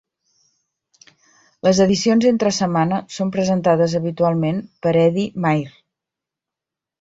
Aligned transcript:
Les 1.67 1.81
edicions 1.85 2.25
entre 2.29 2.51
setmana 2.59 2.97
són 3.17 3.35
presentades 3.37 3.95
habitualment 4.01 4.63
per 4.87 4.95
Eddie 5.05 5.45
Mair. 5.47 5.71